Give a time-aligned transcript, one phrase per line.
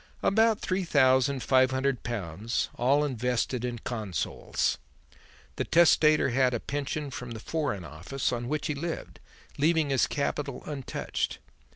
[0.23, 4.79] "About three thousand five hundred pounds, all invested in Consols.
[5.57, 9.19] The testator had a pension from the Foreign Office, on which he lived,
[9.59, 11.37] leaving his capital untouched.